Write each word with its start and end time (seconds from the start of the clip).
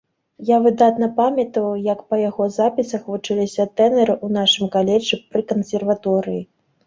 Я 0.49 0.57
выдатна 0.61 1.07
памятаю, 1.19 1.65
як 1.87 1.99
па 2.13 2.19
яго 2.21 2.47
запісах 2.55 3.03
вучыліся 3.11 3.67
тэнары 3.77 4.13
ў 4.25 4.37
нашым 4.39 4.73
каледжы 4.77 5.21
пры 5.35 5.41
кансерваторыі. 5.55 6.41